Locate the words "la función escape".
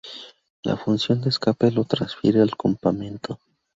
0.63-1.69